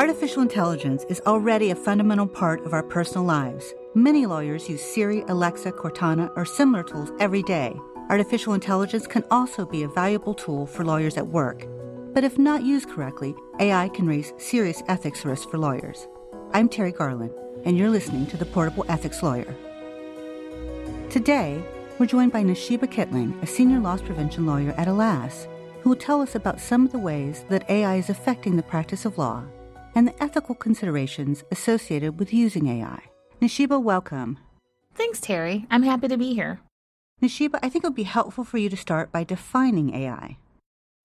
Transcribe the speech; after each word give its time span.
Artificial 0.00 0.40
intelligence 0.40 1.04
is 1.10 1.20
already 1.26 1.70
a 1.70 1.74
fundamental 1.74 2.26
part 2.26 2.64
of 2.64 2.72
our 2.72 2.82
personal 2.82 3.22
lives. 3.22 3.74
Many 3.94 4.24
lawyers 4.24 4.66
use 4.66 4.80
Siri, 4.80 5.22
Alexa, 5.28 5.72
Cortana, 5.72 6.32
or 6.36 6.46
similar 6.46 6.82
tools 6.82 7.12
every 7.20 7.42
day. 7.42 7.78
Artificial 8.08 8.54
intelligence 8.54 9.06
can 9.06 9.24
also 9.30 9.66
be 9.66 9.82
a 9.82 9.88
valuable 9.88 10.32
tool 10.32 10.64
for 10.64 10.86
lawyers 10.86 11.18
at 11.18 11.26
work. 11.26 11.66
But 12.14 12.24
if 12.24 12.38
not 12.38 12.64
used 12.64 12.88
correctly, 12.88 13.34
AI 13.58 13.90
can 13.90 14.06
raise 14.06 14.32
serious 14.38 14.82
ethics 14.88 15.26
risks 15.26 15.44
for 15.44 15.58
lawyers. 15.58 16.08
I'm 16.54 16.70
Terri 16.70 16.96
Garland, 16.96 17.34
and 17.66 17.76
you're 17.76 17.90
listening 17.90 18.24
to 18.28 18.38
The 18.38 18.46
Portable 18.46 18.86
Ethics 18.88 19.22
Lawyer. 19.22 19.54
Today, 21.10 21.62
we're 21.98 22.06
joined 22.06 22.32
by 22.32 22.42
Nesheba 22.42 22.90
Kittling, 22.90 23.38
a 23.42 23.46
senior 23.46 23.80
loss 23.80 24.00
prevention 24.00 24.46
lawyer 24.46 24.72
at 24.78 24.88
ALAS, 24.88 25.46
who 25.82 25.90
will 25.90 25.96
tell 25.96 26.22
us 26.22 26.34
about 26.34 26.58
some 26.58 26.86
of 26.86 26.92
the 26.92 26.98
ways 26.98 27.44
that 27.50 27.68
AI 27.68 27.96
is 27.96 28.08
affecting 28.08 28.56
the 28.56 28.62
practice 28.62 29.04
of 29.04 29.18
law 29.18 29.44
and 29.94 30.06
the 30.06 30.22
ethical 30.22 30.54
considerations 30.54 31.44
associated 31.50 32.18
with 32.18 32.32
using 32.32 32.68
AI. 32.68 33.02
Nesheba, 33.40 33.82
welcome. 33.82 34.38
Thanks, 34.94 35.20
Terri. 35.20 35.66
I'm 35.70 35.82
happy 35.82 36.08
to 36.08 36.16
be 36.16 36.34
here. 36.34 36.60
Nesheba, 37.22 37.58
I 37.62 37.68
think 37.68 37.84
it 37.84 37.88
would 37.88 37.94
be 37.94 38.04
helpful 38.04 38.44
for 38.44 38.58
you 38.58 38.68
to 38.68 38.76
start 38.76 39.12
by 39.12 39.24
defining 39.24 39.94
AI. 39.94 40.36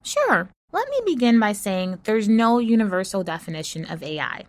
Sure. 0.03 0.49
Let 0.71 0.89
me 0.89 1.01
begin 1.05 1.39
by 1.39 1.53
saying 1.53 1.99
there's 2.03 2.27
no 2.27 2.59
universal 2.59 3.23
definition 3.23 3.85
of 3.85 4.03
AI. 4.03 4.43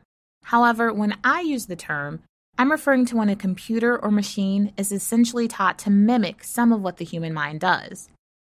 However, 0.45 0.93
when 0.93 1.17
I 1.25 1.41
use 1.41 1.67
the 1.67 1.77
term, 1.77 2.23
I'm 2.59 2.71
referring 2.71 3.05
to 3.07 3.17
when 3.17 3.29
a 3.29 3.37
computer 3.37 3.99
or 3.99 4.11
machine 4.11 4.73
is 4.77 4.91
essentially 4.91 5.47
taught 5.47 5.79
to 5.81 5.91
mimic 5.91 6.43
some 6.43 6.73
of 6.73 6.81
what 6.81 6.97
the 6.97 7.05
human 7.05 7.35
mind 7.35 7.61
does. 7.61 8.09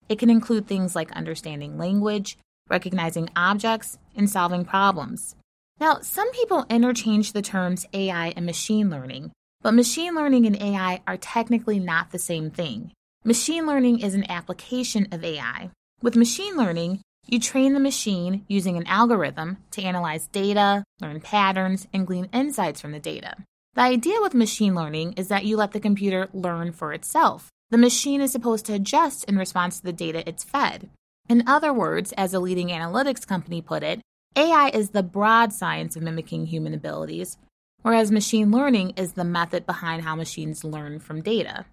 It 0.09 0.20
can 0.20 0.30
include 0.30 0.68
things 0.68 0.95
like 0.95 1.12
understanding 1.14 1.78
language, 1.78 2.38
recognizing 2.70 3.30
objects, 3.36 3.98
and 4.16 4.30
solving 4.30 4.66
problems. 4.66 5.36
Now, 5.84 6.00
some 6.00 6.31
people 6.31 6.66
interchange 6.70 7.34
the 7.34 7.42
terms 7.42 7.86
AI 7.92 8.31
and 8.38 8.45
machine 8.45 8.89
learning, 8.89 9.34
but 9.62 9.73
machine 9.73 10.16
learning 10.16 10.45
and 10.45 10.56
AI 10.56 11.02
are 11.06 11.17
technically 11.17 11.78
not 11.78 12.12
the 12.12 12.20
same 12.20 12.52
thing. 12.52 12.94
Machine 13.25 13.67
learning 13.67 14.00
is 14.00 14.16
an 14.16 14.31
application 14.31 15.09
of 15.12 15.25
AI. 15.25 15.72
With 16.02 16.16
machine 16.16 16.56
learning, 16.56 17.02
you 17.28 17.38
train 17.38 17.73
the 17.73 17.81
machine 17.81 18.45
using 18.48 18.78
an 18.78 18.88
algorithm 18.88 19.58
to 19.72 19.81
analyze 19.81 20.28
data, 20.28 20.86
learn 21.02 21.20
patterns, 21.20 21.86
and 21.94 22.08
glean 22.08 22.30
insights 22.31 22.80
from 22.80 22.94
the 22.94 23.00
data. 23.02 23.36
The 23.73 23.81
idea 23.81 24.22
with 24.22 24.34
machine 24.34 24.75
learning 24.75 25.16
is 25.18 25.28
that 25.28 25.44
you 25.44 25.58
let 25.58 25.73
the 25.73 25.81
computer 25.81 26.30
learn 26.31 26.72
for 26.72 26.94
itself. 26.94 27.50
The 27.72 27.78
machine 27.78 28.22
is 28.22 28.31
supposed 28.31 28.66
to 28.68 28.73
adjust 28.73 29.25
in 29.25 29.38
response 29.38 29.80
to 29.80 29.84
the 29.84 29.92
data 29.92 30.23
it's 30.25 30.45
fed. 30.45 30.90
In 31.28 31.44
other 31.45 31.73
words, 31.73 32.14
as 32.14 32.34
a 32.34 32.40
leading 32.40 32.70
analytics 32.70 33.28
company 33.28 33.62
put 33.62 33.84
it, 33.84 34.00
AI 34.36 34.70
is 34.70 34.89
the 34.89 35.03
broad 35.03 35.53
science 35.53 35.95
of 35.95 36.02
mimicking 36.02 36.48
human 36.48 36.73
abilities, 36.73 37.38
whereas 37.84 38.12
machine 38.12 38.50
learning 38.50 38.94
is 38.98 39.14
the 39.14 39.23
method 39.23 39.66
behind 39.67 40.02
how 40.02 40.16
machines 40.16 40.64
learn 40.64 40.98
from 40.98 41.22
data. 41.22 41.66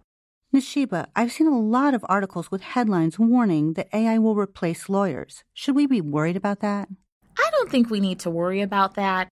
Nesheba, 0.55 1.07
I've 1.17 1.33
seen 1.33 1.47
a 1.47 1.59
lot 1.59 1.95
of 1.95 2.05
articles 2.07 2.51
with 2.51 2.61
headlines 2.61 3.19
warning 3.19 3.75
that 3.75 3.89
AI 3.95 4.19
will 4.19 4.35
replace 4.35 4.91
lawyers. 4.91 5.43
Should 5.55 5.75
we 5.75 5.87
be 5.87 6.03
worried 6.03 6.37
about 6.37 6.61
that? 6.61 6.89
I 7.39 7.49
don't 7.53 7.71
think 7.71 7.89
we 7.89 8.01
need 8.01 8.19
to 8.21 8.31
worry 8.31 8.61
about 8.61 8.95
that. 8.95 9.29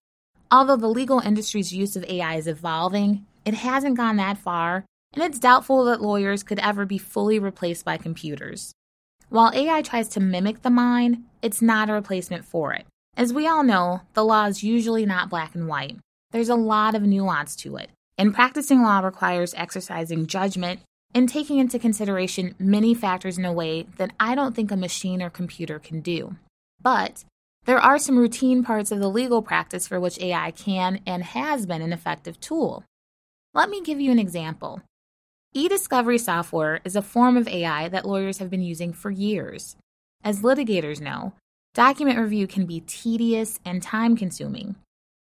Although 0.49 0.77
the 0.77 0.87
legal 0.87 1.19
industry's 1.19 1.71
use 1.71 1.95
of 1.95 2.05
AI 2.05 2.35
is 2.35 2.47
evolving, 2.47 3.27
it 3.45 3.53
hasn't 3.53 3.97
gone 3.97 4.15
that 4.15 4.39
far, 4.39 4.85
and 5.13 5.23
it's 5.23 5.37
doubtful 5.37 5.83
that 5.85 6.01
lawyers 6.01 6.41
could 6.41 6.59
ever 6.59 6.85
be 6.85 6.97
fully 6.97 7.37
replaced 7.37 7.85
by 7.85 7.97
computers. 7.97 8.73
While 9.27 9.51
AI 9.53 9.83
tries 9.83 10.07
to 10.09 10.19
mimic 10.19 10.63
the 10.63 10.71
mind, 10.71 11.25
it's 11.43 11.61
not 11.61 11.91
a 11.91 11.93
replacement 11.93 12.45
for 12.45 12.73
it. 12.73 12.87
As 13.19 13.33
we 13.33 13.45
all 13.45 13.63
know, 13.63 13.99
the 14.13 14.23
law 14.23 14.45
is 14.45 14.63
usually 14.63 15.05
not 15.05 15.29
black 15.29 15.53
and 15.53 15.67
white. 15.67 15.97
There's 16.31 16.47
a 16.47 16.55
lot 16.55 16.95
of 16.95 17.01
nuance 17.01 17.53
to 17.57 17.75
it, 17.75 17.89
and 18.17 18.33
practicing 18.33 18.81
law 18.81 19.01
requires 19.01 19.53
exercising 19.55 20.25
judgment 20.25 20.79
and 21.13 21.27
taking 21.27 21.59
into 21.59 21.77
consideration 21.77 22.55
many 22.57 22.93
factors 22.93 23.37
in 23.37 23.43
a 23.43 23.51
way 23.51 23.87
that 23.97 24.13
I 24.21 24.35
don't 24.35 24.55
think 24.55 24.71
a 24.71 24.77
machine 24.77 25.21
or 25.21 25.29
computer 25.29 25.79
can 25.79 25.99
do. 25.99 26.37
But 26.81 27.25
there 27.65 27.81
are 27.81 27.99
some 27.99 28.17
routine 28.17 28.63
parts 28.63 28.89
of 28.89 28.99
the 28.99 29.09
legal 29.09 29.41
practice 29.41 29.85
for 29.85 29.99
which 29.99 30.21
AI 30.21 30.51
can 30.51 31.01
and 31.05 31.21
has 31.21 31.65
been 31.65 31.81
an 31.81 31.91
effective 31.91 32.39
tool. 32.39 32.85
Let 33.53 33.69
me 33.69 33.81
give 33.81 33.99
you 33.99 34.13
an 34.13 34.19
example. 34.19 34.81
E 35.53 35.67
discovery 35.67 36.19
software 36.19 36.79
is 36.85 36.95
a 36.95 37.01
form 37.01 37.35
of 37.35 37.49
AI 37.49 37.89
that 37.89 38.07
lawyers 38.07 38.37
have 38.37 38.49
been 38.49 38.61
using 38.61 38.93
for 38.93 39.11
years. 39.11 39.75
As 40.23 40.39
litigators 40.41 41.01
know, 41.01 41.33
document 41.73 42.17
review 42.17 42.47
can 42.47 42.65
be 42.65 42.81
tedious 42.81 43.59
and 43.63 43.81
time 43.81 44.17
consuming. 44.17 44.75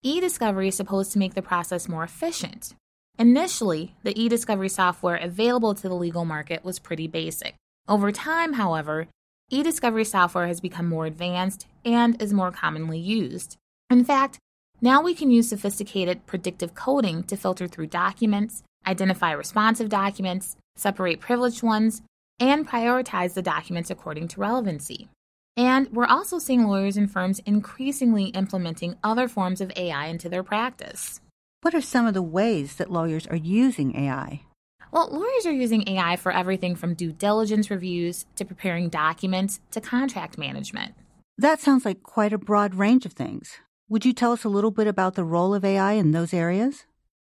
E 0.03 0.21
discovery 0.21 0.69
is 0.69 0.75
supposed 0.75 1.13
to 1.13 1.19
make 1.19 1.35
the 1.35 1.43
process 1.43 1.89
more 1.89 2.05
efficient. 2.05 2.75
Initially, 3.19 3.95
the 4.03 4.19
e 4.21 4.29
discovery 4.29 4.69
software 4.69 5.17
available 5.17 5.75
to 5.75 5.89
the 5.89 5.95
legal 5.95 6.25
market 6.25 6.65
was 6.65 6.79
pretty 6.79 7.07
basic. 7.07 7.55
Over 7.89 8.11
time, 8.11 8.55
however, 8.55 9.07
e 9.51 9.63
discovery 9.63 10.05
software 10.05 10.47
has 10.47 10.61
become 10.61 10.89
more 10.89 11.07
advanced 11.07 11.67
and 11.85 12.21
is 12.21 12.33
more 12.33 12.51
commonly 12.51 12.99
used. 12.99 13.57
In 13.89 14.05
fact, 14.05 14.39
now 14.81 15.01
we 15.01 15.15
can 15.15 15.31
use 15.31 15.49
sophisticated 15.49 16.27
predictive 16.27 16.75
coding 16.75 17.23
to 17.25 17.37
filter 17.37 17.69
through 17.69 17.87
documents, 17.87 18.63
identify 18.87 19.31
responsive 19.31 19.89
documents, 19.89 20.57
separate 20.77 21.21
privileged 21.21 21.63
ones, 21.63 22.03
and 22.41 22.69
prioritize 22.69 23.35
the 23.35 23.43
documents 23.43 23.91
according 23.91 24.29
to 24.29 24.41
relevancy. 24.41 25.09
And 25.57 25.89
we're 25.93 26.07
also 26.07 26.39
seeing 26.39 26.65
lawyers 26.65 26.97
and 26.97 27.11
firms 27.11 27.41
increasingly 27.47 28.27
implementing 28.27 28.97
other 29.05 29.29
forms 29.29 29.61
of 29.61 29.73
AI 29.77 30.07
into 30.07 30.29
their 30.29 30.43
practice. 30.43 31.21
What 31.63 31.75
are 31.75 31.81
some 31.81 32.07
of 32.07 32.15
the 32.15 32.23
ways 32.23 32.77
that 32.77 32.91
lawyers 32.91 33.27
are 33.29 33.37
using 33.37 33.97
AI? 33.97 34.43
Well, 34.91 35.09
lawyers 35.11 35.47
are 35.47 35.53
using 35.53 35.89
AI 35.89 36.17
for 36.17 36.31
everything 36.31 36.77
from 36.77 36.95
due 36.95 37.13
diligence 37.13 37.71
reviews 37.71 38.27
to 38.37 38.45
preparing 38.45 38.89
documents 38.89 39.61
to 39.71 39.81
contract 39.81 40.39
management. 40.39 40.95
That 41.39 41.61
sounds 41.61 41.85
like 41.85 42.03
quite 42.03 42.33
a 42.33 42.39
broad 42.39 42.75
range 42.75 43.07
of 43.07 43.13
things. 43.13 43.59
Would 43.89 44.05
you 44.05 44.13
tell 44.13 44.33
us 44.33 44.45
a 44.45 44.49
little 44.49 44.71
bit 44.71 44.87
about 44.87 45.15
the 45.15 45.25
role 45.25 45.55
of 45.55 45.65
AI 45.65 45.93
in 45.93 46.13
those 46.13 46.33
areas? 46.33 46.85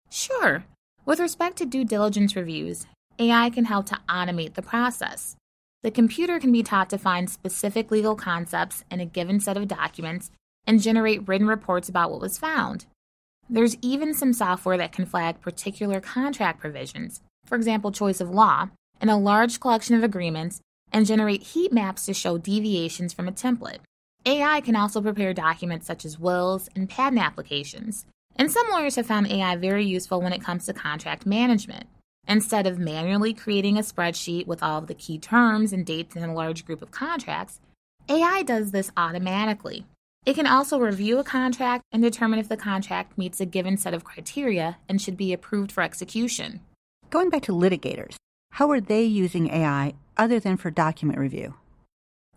Sure. 0.09 0.65
With 1.05 1.21
respect 1.21 1.57
to 1.59 1.67
due 1.67 1.85
diligence 1.85 2.35
reviews, 2.35 2.87
AI 3.19 3.51
can 3.51 3.67
help 3.67 3.87
to 3.87 3.99
automate 4.09 4.55
the 4.55 4.63
process. 4.63 5.37
The 5.83 5.91
computer 5.91 6.39
can 6.39 6.53
be 6.53 6.63
taught 6.63 6.91
to 6.91 6.99
find 6.99 7.31
specific 7.31 7.91
legal 7.91 8.15
concepts 8.15 8.85
in 8.91 9.01
a 9.01 9.07
given 9.07 9.41
set 9.41 9.57
of 9.57 9.69
documents 9.69 10.31
and 10.67 10.83
generate 10.83 11.27
written 11.27 11.47
reports 11.47 11.89
about 11.89 12.11
what 12.11 12.21
was 12.21 12.37
found. 12.37 12.85
There's 13.49 13.77
even 13.81 14.13
some 14.13 14.33
software 14.33 14.77
that 14.77 14.93
can 14.93 15.07
flag 15.07 15.41
particular 15.41 16.01
contract 16.01 16.61
provisions, 16.61 17.23
for 17.47 17.57
example, 17.57 17.91
choice 17.91 18.21
of 18.21 18.31
law, 18.31 18.69
in 19.01 19.09
a 19.09 19.19
large 19.19 19.59
collection 19.59 19.97
of 19.97 20.05
agreements 20.05 20.61
and 20.93 21.07
generate 21.07 21.43
heat 21.43 21.73
maps 21.73 22.05
to 22.07 22.15
show 22.15 22.37
deviations 22.37 23.13
from 23.13 23.27
a 23.27 23.33
template. 23.33 23.79
AI 24.27 24.61
can 24.61 24.77
also 24.77 25.01
prepare 25.01 25.33
documents 25.33 25.87
such 25.87 26.05
as 26.05 26.19
wills 26.19 26.69
and 26.77 26.91
patent 26.91 27.23
applications. 27.23 28.05
And 28.37 28.51
some 28.51 28.69
lawyers 28.71 28.97
have 28.97 29.07
found 29.07 29.29
AI 29.29 29.57
very 29.57 29.85
useful 29.85 30.21
when 30.21 30.33
it 30.33 30.43
comes 30.43 30.67
to 30.67 30.75
contract 30.75 31.25
management. 31.25 31.87
Instead 32.29 32.67
of 32.67 32.79
manually 32.79 33.35
creating 33.35 33.77
a 33.77 33.83
spreadsheet 33.83 34.47
with 34.47 34.63
all 34.63 34.79
of 34.79 34.87
the 34.87 34.95
key 34.95 35.19
terms 35.19 35.73
and 35.73 35.85
dates 35.85 36.15
in 36.15 36.23
a 36.23 36.35
large 36.35 36.65
group 36.65 36.83
of 36.83 36.91
contracts, 36.91 37.61
AI 38.09 38.43
does 38.43 38.71
this 38.71 38.91
automatically. 38.97 39.85
It 40.27 40.35
can 40.35 40.47
also 40.47 40.79
review 40.79 41.19
a 41.19 41.25
contract 41.25 41.85
and 41.93 42.03
determine 42.03 42.39
if 42.39 42.49
the 42.49 42.57
contract 42.57 43.17
meets 43.17 43.41
a 43.41 43.47
given 43.47 43.77
set 43.77 43.95
of 43.95 44.05
criteria 44.05 44.77
and 44.89 45.01
should 45.01 45.17
be 45.17 45.33
approved 45.33 45.73
for 45.73 45.83
execution. 45.83 46.61
Going 47.09 47.31
back 47.31 47.43
to 47.43 47.53
litigators, 47.53 48.17
how 48.53 48.71
are 48.71 48.81
they 48.81 49.03
using 49.05 49.49
AI 49.51 49.95
other 50.17 50.39
than 50.39 50.57
for 50.57 50.71
document 50.71 51.19
review? 51.19 51.55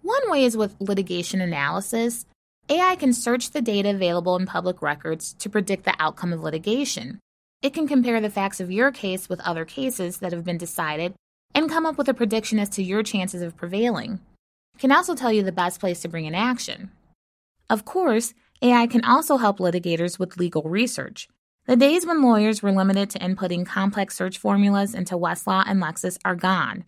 One 0.02 0.30
way 0.30 0.46
is 0.46 0.58
with 0.58 0.80
litigation 0.80 1.42
analysis. 1.42 2.26
AI 2.70 2.96
can 2.96 3.14
search 3.14 3.52
the 3.52 3.62
data 3.62 3.90
available 3.90 4.38
in 4.38 4.46
public 4.46 4.82
records 4.82 5.34
to 5.40 5.50
predict 5.50 5.84
the 5.84 5.96
outcome 6.00 6.32
of 6.32 6.42
litigation. 6.42 7.20
It 7.64 7.74
can 7.74 7.88
compare 7.88 8.20
the 8.20 8.30
facts 8.30 8.60
of 8.60 8.74
your 8.74 8.92
case 8.92 9.30
with 9.30 9.40
other 9.40 9.64
cases 9.64 10.18
that 10.18 10.34
have 10.34 10.44
been 10.44 10.58
decided 10.58 11.14
and 11.56 11.70
come 11.70 11.86
up 11.86 11.98
with 11.98 12.10
a 12.10 12.14
prediction 12.14 12.60
as 12.60 12.68
to 12.72 12.84
your 12.84 13.04
chances 13.04 13.42
of 13.42 13.56
prevailing. 13.56 14.20
It 14.76 14.82
can 14.82 14.92
also 14.92 15.16
tell 15.16 15.32
you 15.32 15.44
the 15.44 15.54
best 15.54 15.80
place 15.80 16.02
to 16.02 16.10
bring 16.10 16.28
an 16.28 16.36
action. 16.36 16.92
Of 17.70 17.86
course, 17.86 18.34
AI 18.62 18.86
can 18.88 19.06
also 19.06 19.38
help 19.38 19.60
litigators 19.60 20.20
with 20.20 20.36
legal 20.36 20.64
research. 20.64 21.30
The 21.66 21.78
days 21.78 22.06
when 22.06 22.22
lawyers 22.22 22.62
were 22.62 22.74
limited 22.74 23.10
to 23.12 23.20
inputting 23.20 23.66
complex 23.66 24.18
search 24.18 24.38
formulas 24.38 24.94
into 24.94 25.16
Westlaw 25.16 25.64
and 25.66 25.82
Lexis 25.82 26.18
are 26.26 26.36
gone. 26.36 26.84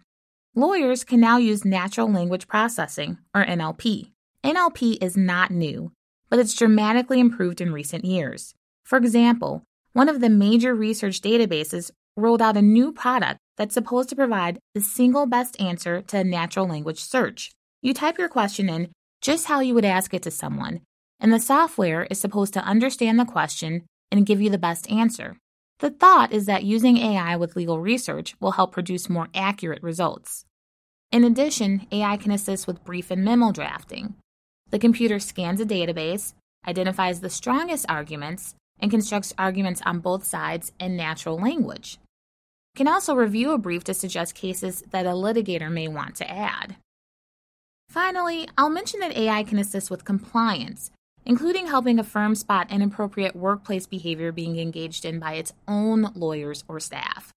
Lawyers 0.55 1.05
can 1.05 1.21
now 1.21 1.37
use 1.37 1.63
natural 1.63 2.11
language 2.11 2.49
processing, 2.49 3.17
or 3.33 3.45
NLP. 3.45 4.11
NLP 4.43 5.01
is 5.01 5.15
not 5.15 5.51
new, 5.51 5.93
but 6.29 6.39
it's 6.39 6.53
dramatically 6.53 7.21
improved 7.21 7.61
in 7.61 7.71
recent 7.71 8.03
years. 8.03 8.55
For 8.83 8.97
example, 8.97 9.63
one 9.95 10.09
of 10.09 10.19
the 10.19 10.29
major 10.29 10.75
research 10.75 11.21
databases 11.21 11.89
rolled 12.17 12.41
out 12.41 12.57
a 12.57 12.61
new 12.61 12.91
product 12.91 13.39
that's 13.55 13.73
supposed 13.73 14.09
to 14.09 14.15
provide 14.15 14.59
the 14.73 14.81
single 14.81 15.25
best 15.25 15.57
answer 15.57 16.01
to 16.01 16.17
a 16.17 16.23
natural 16.23 16.67
language 16.67 16.99
search. 16.99 17.51
You 17.81 17.93
type 17.93 18.17
your 18.17 18.27
question 18.27 18.67
in 18.67 18.89
just 19.21 19.45
how 19.45 19.61
you 19.61 19.73
would 19.73 19.85
ask 19.85 20.13
it 20.13 20.21
to 20.23 20.31
someone, 20.31 20.81
and 21.21 21.31
the 21.31 21.39
software 21.39 22.07
is 22.11 22.19
supposed 22.19 22.53
to 22.55 22.65
understand 22.65 23.17
the 23.17 23.23
question 23.23 23.85
and 24.11 24.25
give 24.25 24.41
you 24.41 24.49
the 24.49 24.57
best 24.57 24.91
answer. 24.91 25.37
The 25.79 25.91
thought 25.91 26.33
is 26.33 26.45
that 26.45 26.65
using 26.65 26.97
AI 26.97 27.37
with 27.37 27.55
legal 27.55 27.79
research 27.79 28.35
will 28.41 28.51
help 28.51 28.73
produce 28.73 29.09
more 29.09 29.29
accurate 29.33 29.81
results. 29.81 30.43
In 31.13 31.23
addition, 31.23 31.87
AI 31.93 32.17
can 32.17 32.31
assist 32.31 32.67
with 32.67 32.83
brief 32.83 33.11
and 33.11 33.23
memo 33.23 33.53
drafting. 33.53 34.15
The 34.71 34.79
computer 34.79 35.19
scans 35.19 35.61
a 35.61 35.65
database, 35.65 36.33
identifies 36.67 37.21
the 37.21 37.29
strongest 37.29 37.85
arguments, 37.87 38.55
and 38.79 38.91
constructs 38.91 39.33
arguments 39.37 39.81
on 39.85 39.99
both 39.99 40.25
sides 40.25 40.71
in 40.79 40.95
natural 40.95 41.37
language. 41.39 41.99
Can 42.75 42.87
also 42.87 43.15
review 43.15 43.51
a 43.51 43.57
brief 43.57 43.83
to 43.85 43.93
suggest 43.93 44.35
cases 44.35 44.83
that 44.91 45.05
a 45.05 45.09
litigator 45.09 45.71
may 45.71 45.87
want 45.87 46.15
to 46.15 46.29
add. 46.29 46.75
Finally, 47.89 48.49
I'll 48.57 48.69
mention 48.69 48.99
that 48.99 49.15
AI 49.15 49.43
can 49.43 49.59
assist 49.59 49.89
with 49.89 50.03
compliance, 50.03 50.91
including 51.25 51.67
helping 51.67 51.99
a 51.99 52.03
firm 52.03 52.35
spot 52.35 52.69
inappropriate 52.69 53.35
workplace 53.35 53.87
behavior 53.87 54.31
being 54.31 54.59
engaged 54.59 55.05
in 55.05 55.19
by 55.19 55.33
its 55.33 55.53
own 55.67 56.11
lawyers 56.13 56.63
or 56.67 56.79
staff. 56.79 57.31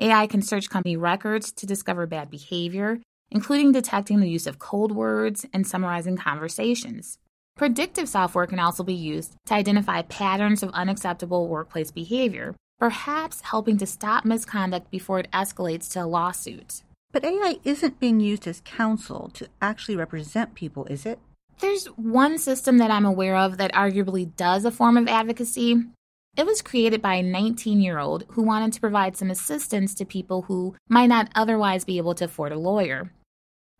AI 0.00 0.26
can 0.26 0.42
search 0.42 0.68
company 0.68 0.96
records 0.96 1.52
to 1.52 1.66
discover 1.66 2.06
bad 2.06 2.30
behavior, 2.30 3.00
including 3.30 3.72
detecting 3.72 4.20
the 4.20 4.28
use 4.28 4.46
of 4.46 4.58
code 4.58 4.92
words 4.92 5.46
and 5.52 5.66
summarizing 5.66 6.16
conversations. 6.16 7.18
Predictive 7.56 8.08
software 8.08 8.46
can 8.46 8.58
also 8.58 8.82
be 8.82 8.94
used 8.94 9.36
to 9.46 9.54
identify 9.54 10.02
patterns 10.02 10.62
of 10.62 10.70
unacceptable 10.70 11.48
workplace 11.48 11.90
behavior, 11.90 12.54
perhaps 12.78 13.42
helping 13.42 13.76
to 13.78 13.86
stop 13.86 14.24
misconduct 14.24 14.90
before 14.90 15.20
it 15.20 15.30
escalates 15.32 15.90
to 15.92 16.02
a 16.02 16.06
lawsuit. 16.06 16.82
But 17.12 17.24
AI 17.24 17.58
isn't 17.62 18.00
being 18.00 18.20
used 18.20 18.46
as 18.46 18.62
counsel 18.64 19.30
to 19.34 19.48
actually 19.60 19.96
represent 19.96 20.54
people, 20.54 20.86
is 20.86 21.04
it? 21.04 21.18
There's 21.60 21.86
one 21.86 22.38
system 22.38 22.78
that 22.78 22.90
I'm 22.90 23.04
aware 23.04 23.36
of 23.36 23.58
that 23.58 23.72
arguably 23.72 24.34
does 24.34 24.64
a 24.64 24.70
form 24.70 24.96
of 24.96 25.06
advocacy. 25.06 25.84
It 26.36 26.46
was 26.46 26.62
created 26.62 27.02
by 27.02 27.16
a 27.16 27.22
19 27.22 27.80
year 27.80 27.98
old 27.98 28.24
who 28.30 28.42
wanted 28.42 28.72
to 28.72 28.80
provide 28.80 29.16
some 29.16 29.30
assistance 29.30 29.94
to 29.94 30.06
people 30.06 30.42
who 30.42 30.74
might 30.88 31.06
not 31.06 31.30
otherwise 31.34 31.84
be 31.84 31.98
able 31.98 32.14
to 32.14 32.24
afford 32.24 32.52
a 32.52 32.58
lawyer. 32.58 33.12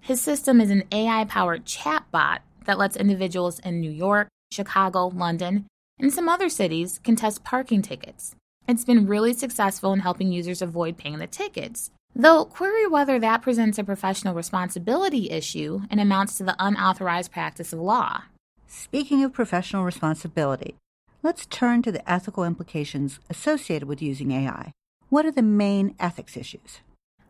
His 0.00 0.20
system 0.20 0.60
is 0.60 0.70
an 0.70 0.84
AI 0.92 1.24
powered 1.24 1.64
chatbot 1.64 2.40
that 2.64 2.78
lets 2.78 2.96
individuals 2.96 3.58
in 3.60 3.80
New 3.80 3.90
York, 3.90 4.28
Chicago, 4.50 5.08
London, 5.08 5.66
and 5.98 6.12
some 6.12 6.28
other 6.28 6.48
cities 6.48 7.00
contest 7.02 7.44
parking 7.44 7.82
tickets. 7.82 8.34
It's 8.68 8.84
been 8.84 9.06
really 9.06 9.32
successful 9.32 9.92
in 9.92 10.00
helping 10.00 10.32
users 10.32 10.62
avoid 10.62 10.96
paying 10.96 11.18
the 11.18 11.26
tickets. 11.26 11.90
Though 12.14 12.44
query 12.44 12.86
whether 12.86 13.18
that 13.18 13.42
presents 13.42 13.78
a 13.78 13.84
professional 13.84 14.34
responsibility 14.34 15.30
issue 15.30 15.80
and 15.90 16.00
amounts 16.00 16.36
to 16.38 16.44
the 16.44 16.56
unauthorized 16.58 17.32
practice 17.32 17.72
of 17.72 17.80
law. 17.80 18.24
Speaking 18.66 19.24
of 19.24 19.32
professional 19.32 19.84
responsibility, 19.84 20.76
let's 21.22 21.46
turn 21.46 21.82
to 21.82 21.92
the 21.92 22.10
ethical 22.10 22.44
implications 22.44 23.18
associated 23.30 23.88
with 23.88 24.02
using 24.02 24.32
AI. 24.32 24.72
What 25.08 25.26
are 25.26 25.32
the 25.32 25.42
main 25.42 25.94
ethics 25.98 26.36
issues? 26.36 26.80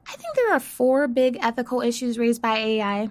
I 0.06 0.16
think 0.16 0.34
there 0.34 0.52
are 0.52 0.60
four 0.60 1.08
big 1.08 1.38
ethical 1.40 1.80
issues 1.80 2.18
raised 2.18 2.42
by 2.42 2.58
AI. 2.58 3.10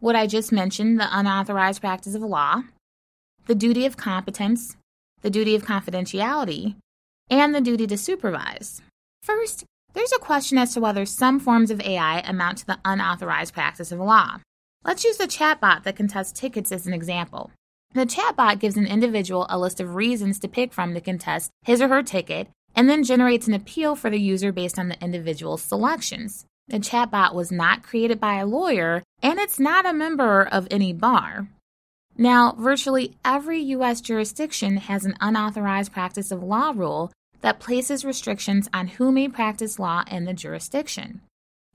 What 0.00 0.14
I 0.14 0.28
just 0.28 0.52
mentioned, 0.52 1.00
the 1.00 1.08
unauthorized 1.10 1.80
practice 1.80 2.14
of 2.14 2.22
law, 2.22 2.62
the 3.46 3.54
duty 3.56 3.84
of 3.84 3.96
competence, 3.96 4.76
the 5.22 5.30
duty 5.30 5.56
of 5.56 5.64
confidentiality, 5.64 6.76
and 7.28 7.52
the 7.52 7.60
duty 7.60 7.86
to 7.88 7.98
supervise. 7.98 8.80
First, 9.24 9.64
there's 9.94 10.12
a 10.12 10.20
question 10.20 10.56
as 10.56 10.72
to 10.74 10.80
whether 10.80 11.04
some 11.04 11.40
forms 11.40 11.72
of 11.72 11.80
AI 11.80 12.20
amount 12.20 12.58
to 12.58 12.66
the 12.66 12.78
unauthorized 12.84 13.52
practice 13.52 13.90
of 13.90 13.98
law. 13.98 14.38
Let's 14.84 15.02
use 15.02 15.16
the 15.16 15.26
chatbot 15.26 15.82
that 15.82 15.96
contests 15.96 16.38
tickets 16.38 16.70
as 16.70 16.86
an 16.86 16.94
example. 16.94 17.50
The 17.94 18.06
chatbot 18.06 18.60
gives 18.60 18.76
an 18.76 18.86
individual 18.86 19.46
a 19.50 19.58
list 19.58 19.80
of 19.80 19.96
reasons 19.96 20.38
to 20.40 20.48
pick 20.48 20.72
from 20.72 20.94
to 20.94 21.00
contest 21.00 21.50
his 21.64 21.82
or 21.82 21.88
her 21.88 22.04
ticket 22.04 22.48
and 22.76 22.88
then 22.88 23.02
generates 23.02 23.48
an 23.48 23.54
appeal 23.54 23.96
for 23.96 24.10
the 24.10 24.20
user 24.20 24.52
based 24.52 24.78
on 24.78 24.88
the 24.88 25.02
individual's 25.02 25.62
selections. 25.62 26.44
The 26.68 26.78
chatbot 26.78 27.34
was 27.34 27.50
not 27.50 27.82
created 27.82 28.20
by 28.20 28.34
a 28.34 28.46
lawyer 28.46 29.02
and 29.22 29.38
it's 29.38 29.58
not 29.58 29.86
a 29.86 29.92
member 29.92 30.42
of 30.46 30.68
any 30.70 30.92
bar. 30.92 31.48
Now, 32.16 32.54
virtually 32.58 33.16
every 33.24 33.60
U.S. 33.60 34.00
jurisdiction 34.00 34.76
has 34.76 35.04
an 35.04 35.16
unauthorized 35.20 35.92
practice 35.92 36.30
of 36.30 36.42
law 36.42 36.72
rule 36.74 37.10
that 37.40 37.60
places 37.60 38.04
restrictions 38.04 38.68
on 38.74 38.88
who 38.88 39.10
may 39.10 39.28
practice 39.28 39.78
law 39.78 40.04
in 40.10 40.24
the 40.24 40.34
jurisdiction. 40.34 41.22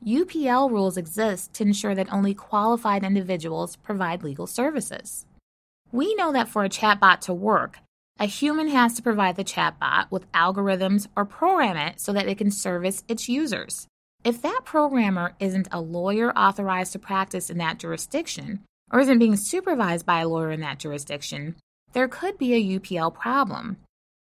UPL 0.05 0.69
rules 0.69 0.97
exist 0.97 1.53
to 1.53 1.63
ensure 1.63 1.95
that 1.95 2.11
only 2.11 2.33
qualified 2.33 3.03
individuals 3.03 3.77
provide 3.77 4.21
legal 4.21 4.45
services. 4.45 5.25
We 5.91 6.13
know 6.15 6.33
that 6.33 6.49
for 6.49 6.63
a 6.63 6.69
chatbot 6.69 7.21
to 7.21 7.33
work, 7.33 7.79
a 8.19 8.25
human 8.25 8.67
has 8.67 8.93
to 8.95 9.01
provide 9.01 9.37
the 9.37 9.43
chatbot 9.43 10.11
with 10.11 10.31
algorithms 10.33 11.07
or 11.15 11.25
program 11.25 11.77
it 11.77 11.99
so 11.99 12.13
that 12.13 12.27
it 12.27 12.37
can 12.37 12.51
service 12.51 13.03
its 13.07 13.29
users. 13.29 13.87
If 14.23 14.41
that 14.41 14.61
programmer 14.63 15.33
isn't 15.39 15.67
a 15.71 15.81
lawyer 15.81 16.31
authorized 16.37 16.93
to 16.93 16.99
practice 16.99 17.49
in 17.49 17.57
that 17.57 17.77
jurisdiction, 17.77 18.61
or 18.89 19.01
isn't 19.01 19.19
being 19.19 19.35
supervised 19.35 20.05
by 20.05 20.21
a 20.21 20.27
lawyer 20.27 20.51
in 20.51 20.61
that 20.61 20.79
jurisdiction, 20.79 21.55
there 21.91 22.07
could 22.07 22.37
be 22.37 22.53
a 22.53 22.79
UPL 22.79 23.13
problem. 23.13 23.77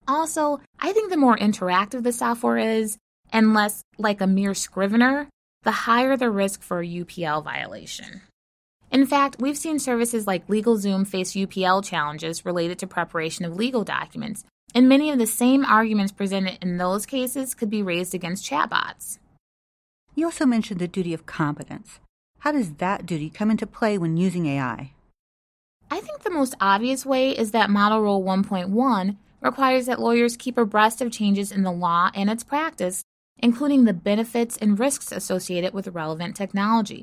Also, 0.07 0.59
I 0.79 0.91
think 0.91 1.11
the 1.11 1.17
more 1.17 1.37
interactive 1.37 2.01
the 2.01 2.11
software 2.11 2.57
is, 2.57 2.97
and 3.31 3.53
less 3.53 3.83
like 3.99 4.21
a 4.21 4.27
mere 4.27 4.55
scrivener, 4.55 5.29
the 5.63 5.71
higher 5.71 6.17
the 6.17 6.31
risk 6.31 6.63
for 6.63 6.81
a 6.81 6.87
UPL 6.87 7.43
violation. 7.43 8.21
In 8.91 9.05
fact, 9.05 9.37
we've 9.39 9.57
seen 9.57 9.77
services 9.77 10.25
like 10.25 10.47
LegalZoom 10.47 11.07
face 11.07 11.33
UPL 11.33 11.85
challenges 11.85 12.43
related 12.43 12.79
to 12.79 12.87
preparation 12.87 13.45
of 13.45 13.55
legal 13.55 13.83
documents, 13.83 14.43
and 14.73 14.89
many 14.89 15.11
of 15.11 15.19
the 15.19 15.27
same 15.27 15.63
arguments 15.63 16.11
presented 16.11 16.57
in 16.61 16.77
those 16.77 17.05
cases 17.05 17.53
could 17.53 17.69
be 17.69 17.83
raised 17.83 18.15
against 18.15 18.49
chatbots. 18.49 19.19
You 20.21 20.27
also 20.27 20.45
mentioned 20.45 20.79
the 20.79 20.87
duty 20.87 21.15
of 21.15 21.25
competence. 21.25 21.99
How 22.41 22.51
does 22.51 22.73
that 22.73 23.07
duty 23.07 23.27
come 23.27 23.49
into 23.49 23.65
play 23.65 23.97
when 23.97 24.17
using 24.17 24.45
AI? 24.45 24.93
I 25.89 25.99
think 25.99 26.21
the 26.21 26.29
most 26.29 26.53
obvious 26.61 27.07
way 27.07 27.35
is 27.35 27.49
that 27.53 27.71
Model 27.71 28.03
Rule 28.03 28.21
1.1 28.21 29.17
requires 29.41 29.87
that 29.87 29.99
lawyers 29.99 30.37
keep 30.37 30.59
abreast 30.59 31.01
of 31.01 31.11
changes 31.11 31.51
in 31.51 31.63
the 31.63 31.71
law 31.71 32.11
and 32.13 32.29
its 32.29 32.43
practice, 32.43 33.01
including 33.39 33.85
the 33.85 33.93
benefits 33.95 34.57
and 34.57 34.77
risks 34.77 35.11
associated 35.11 35.73
with 35.73 35.87
relevant 35.87 36.35
technology. 36.35 37.01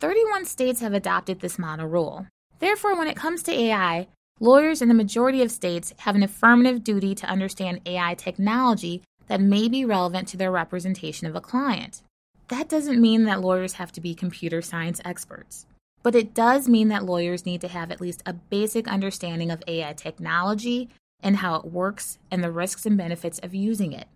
31 0.00 0.44
states 0.44 0.82
have 0.82 0.92
adopted 0.92 1.40
this 1.40 1.58
model 1.58 1.86
rule. 1.86 2.26
Therefore, 2.58 2.98
when 2.98 3.08
it 3.08 3.16
comes 3.16 3.42
to 3.44 3.58
AI, 3.58 4.08
lawyers 4.40 4.82
in 4.82 4.88
the 4.88 4.94
majority 4.94 5.40
of 5.40 5.50
states 5.50 5.94
have 6.00 6.14
an 6.14 6.22
affirmative 6.22 6.84
duty 6.84 7.14
to 7.14 7.26
understand 7.26 7.80
AI 7.86 8.12
technology 8.12 9.02
that 9.26 9.40
may 9.40 9.68
be 9.70 9.86
relevant 9.86 10.28
to 10.28 10.36
their 10.36 10.52
representation 10.52 11.26
of 11.26 11.34
a 11.34 11.40
client. 11.40 12.02
That 12.48 12.68
doesn't 12.68 13.00
mean 13.00 13.24
that 13.24 13.40
lawyers 13.40 13.74
have 13.74 13.90
to 13.92 14.00
be 14.00 14.14
computer 14.14 14.62
science 14.62 15.00
experts, 15.04 15.66
but 16.02 16.14
it 16.14 16.32
does 16.32 16.68
mean 16.68 16.88
that 16.88 17.04
lawyers 17.04 17.44
need 17.44 17.60
to 17.62 17.68
have 17.68 17.90
at 17.90 18.00
least 18.00 18.22
a 18.24 18.32
basic 18.32 18.86
understanding 18.86 19.50
of 19.50 19.64
AI 19.66 19.92
technology 19.94 20.88
and 21.20 21.38
how 21.38 21.56
it 21.56 21.64
works 21.64 22.18
and 22.30 22.44
the 22.44 22.52
risks 22.52 22.86
and 22.86 22.96
benefits 22.96 23.40
of 23.40 23.54
using 23.54 23.92
it. 23.92 24.06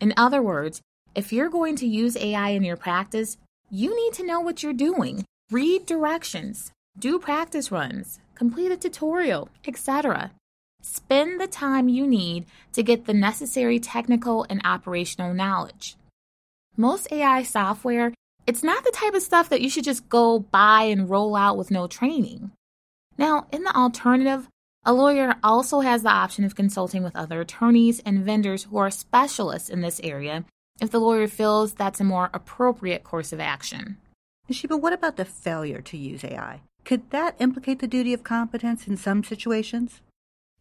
In 0.00 0.14
other 0.16 0.40
words, 0.40 0.82
if 1.14 1.32
you're 1.32 1.48
going 1.48 1.74
to 1.76 1.86
use 1.86 2.16
AI 2.16 2.50
in 2.50 2.62
your 2.62 2.76
practice, 2.76 3.38
you 3.70 3.96
need 3.96 4.12
to 4.14 4.26
know 4.26 4.40
what 4.40 4.62
you're 4.62 4.72
doing. 4.72 5.24
Read 5.50 5.86
directions, 5.86 6.70
do 6.96 7.18
practice 7.18 7.72
runs, 7.72 8.20
complete 8.36 8.70
a 8.70 8.76
tutorial, 8.76 9.48
etc. 9.66 10.30
Spend 10.80 11.40
the 11.40 11.48
time 11.48 11.88
you 11.88 12.06
need 12.06 12.46
to 12.72 12.82
get 12.82 13.06
the 13.06 13.14
necessary 13.14 13.80
technical 13.80 14.46
and 14.48 14.60
operational 14.64 15.34
knowledge. 15.34 15.96
Most 16.76 17.10
AI 17.12 17.42
software, 17.42 18.12
it's 18.46 18.62
not 18.62 18.84
the 18.84 18.90
type 18.90 19.14
of 19.14 19.22
stuff 19.22 19.48
that 19.48 19.60
you 19.60 19.70
should 19.70 19.84
just 19.84 20.08
go 20.08 20.40
buy 20.40 20.82
and 20.82 21.08
roll 21.08 21.36
out 21.36 21.56
with 21.56 21.70
no 21.70 21.86
training. 21.86 22.50
Now, 23.16 23.46
in 23.52 23.62
the 23.62 23.74
alternative, 23.74 24.48
a 24.84 24.92
lawyer 24.92 25.36
also 25.42 25.80
has 25.80 26.02
the 26.02 26.10
option 26.10 26.44
of 26.44 26.56
consulting 26.56 27.02
with 27.02 27.16
other 27.16 27.40
attorneys 27.40 28.00
and 28.00 28.24
vendors 28.24 28.64
who 28.64 28.76
are 28.76 28.90
specialists 28.90 29.70
in 29.70 29.80
this 29.80 30.00
area 30.02 30.44
if 30.80 30.90
the 30.90 31.00
lawyer 31.00 31.28
feels 31.28 31.74
that's 31.74 32.00
a 32.00 32.04
more 32.04 32.28
appropriate 32.34 33.04
course 33.04 33.32
of 33.32 33.40
action. 33.40 33.96
But 34.68 34.78
what 34.78 34.92
about 34.92 35.16
the 35.16 35.24
failure 35.24 35.80
to 35.80 35.96
use 35.96 36.24
AI? 36.24 36.60
Could 36.84 37.10
that 37.10 37.36
implicate 37.38 37.78
the 37.78 37.86
duty 37.86 38.12
of 38.12 38.24
competence 38.24 38.86
in 38.86 38.96
some 38.96 39.24
situations? 39.24 40.02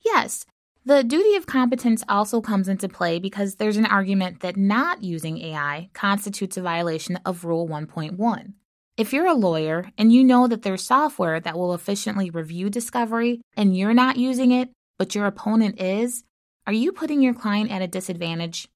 Yes. 0.05 0.46
The 0.85 1.01
duty 1.01 1.35
of 1.35 1.45
competence 1.45 2.03
also 2.09 2.41
comes 2.41 2.67
into 2.67 2.89
play 2.89 3.17
because 3.17 3.55
there's 3.55 3.77
an 3.77 3.85
argument 3.85 4.41
that 4.41 4.57
not 4.57 5.01
using 5.01 5.37
AI 5.37 5.89
constitutes 5.93 6.57
a 6.57 6.61
violation 6.61 7.17
of 7.25 7.45
Rule 7.45 7.69
1.1. 7.69 8.53
If 8.97 9.13
you're 9.13 9.27
a 9.27 9.33
lawyer 9.33 9.89
and 9.97 10.11
you 10.11 10.25
know 10.25 10.45
that 10.45 10.63
there's 10.63 10.83
software 10.83 11.39
that 11.39 11.57
will 11.57 11.73
efficiently 11.73 12.29
review 12.29 12.69
discovery 12.69 13.39
and 13.55 13.77
you're 13.77 13.93
not 13.93 14.17
using 14.17 14.51
it, 14.51 14.71
but 14.99 15.15
your 15.15 15.25
opponent 15.25 15.81
is, 15.81 16.25
are 16.67 16.73
you 16.73 16.91
putting 16.91 17.21
your 17.21 17.33
client 17.33 17.71
at 17.71 17.81
a 17.81 17.87
disadvantage? 17.87 18.67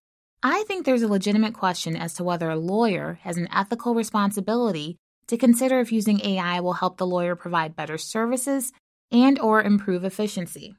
I 0.41 0.63
think 0.63 0.85
there's 0.85 1.01
a 1.01 1.09
legitimate 1.09 1.55
question 1.55 1.97
as 1.97 2.13
to 2.13 2.23
whether 2.23 2.49
a 2.49 2.55
lawyer 2.55 3.19
has 3.23 3.35
an 3.35 3.49
ethical 3.53 3.93
responsibility 3.93 4.95
to 5.27 5.37
consider 5.37 5.81
if 5.81 5.91
using 5.91 6.21
AI 6.21 6.61
will 6.61 6.73
help 6.73 6.95
the 6.95 7.05
lawyer 7.05 7.35
provide 7.35 7.75
better 7.75 7.97
services 7.97 8.71
and 9.11 9.37
or 9.39 9.61
improve 9.61 10.05
efficiency. 10.05 10.73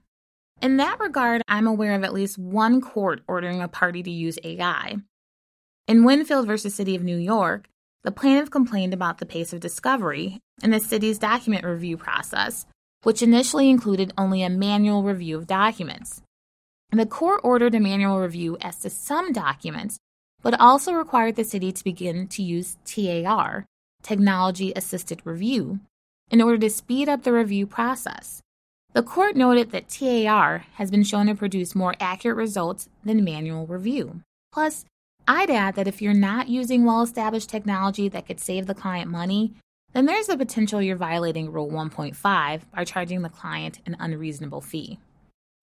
In 0.61 0.79
that 0.79 0.99
regard, 0.99 1.43
I'm 1.47 1.69
aware 1.69 1.95
of 1.95 2.03
at 2.03 2.13
least 2.13 2.37
one 2.37 2.81
court 2.81 3.23
ordering 3.29 3.63
a 3.63 3.69
party 3.69 4.03
to 4.03 4.11
use 4.11 4.39
AI. 4.43 4.97
In 5.87 6.05
Winfield 6.05 6.47
versus 6.49 6.75
City 6.75 6.97
of 6.97 7.05
New 7.05 7.17
York, 7.17 7.69
the 8.03 8.11
plaintiff 8.11 8.51
complained 8.51 8.93
about 8.93 9.19
the 9.19 9.27
pace 9.27 9.53
of 9.53 9.61
discovery 9.61 10.41
in 10.63 10.71
the 10.71 10.81
city's 10.81 11.19
document 11.19 11.65
review 11.65 11.97
process, 11.97 12.67
which 13.05 13.23
initially 13.23 13.71
included 13.71 14.13
only 14.19 14.43
a 14.43 14.51
manual 14.51 15.05
review 15.05 15.37
of 15.37 15.47
documents. 15.47 16.23
The 16.91 17.07
court 17.07 17.41
ordered 17.45 17.75
a 17.77 17.81
manual 17.81 18.19
review 18.19 18.59
as 18.61 18.79
to 18.81 18.91
some 18.91 19.33
documents, 19.33 19.99
but 20.43 20.59
also 20.59 20.93
required 20.93 21.37
the 21.37 21.45
city 21.45 21.71
to 21.71 21.85
begin 21.85 22.27
to 22.29 22.43
use 22.43 22.79
TAR, 22.85 23.67
Technology 24.03 24.73
Assisted 24.75 25.21
Review, 25.25 25.79
in 26.31 26.43
order 26.43 26.59
to 26.59 26.71
speed 26.71 27.09
up 27.09 27.23
the 27.23 27.33
review 27.33 27.67
process. 27.67 28.43
The 28.99 29.05
court 29.05 29.37
noted 29.37 29.71
that 29.71 29.89
TAR 29.89 30.65
has 30.75 30.91
been 30.91 31.05
shown 31.05 31.27
to 31.27 31.37
produce 31.37 31.77
more 31.77 31.95
accurate 32.01 32.37
results 32.37 32.89
than 33.05 33.23
manual 33.23 33.65
review. 33.65 34.23
Plus, 34.53 34.87
I'd 35.29 35.51
add 35.51 35.77
that 35.77 35.87
if 35.87 36.03
you're 36.03 36.13
not 36.13 36.49
using 36.49 36.85
well 36.85 37.03
established 37.03 37.49
technology 37.49 38.09
that 38.09 38.27
could 38.27 38.41
save 38.41 38.67
the 38.67 38.75
client 38.75 39.09
money, 39.09 39.53
then 39.93 40.07
there's 40.07 40.27
the 40.27 40.37
potential 40.37 40.83
you're 40.83 40.97
violating 40.97 41.53
Rule 41.53 41.71
1.5 41.71 42.63
by 42.75 42.85
charging 42.85 43.23
the 43.23 43.29
client 43.29 43.79
an 43.87 43.97
unreasonable 44.01 44.63
fee. 44.63 44.99